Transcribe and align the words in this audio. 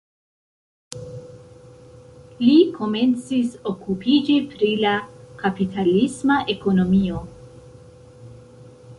Li 2.45 2.55
komencis 2.77 3.51
okupiĝi 3.71 4.37
pri 4.53 4.69
la 4.85 4.93
kapitalisma 5.43 6.39
ekonomio. 6.55 7.21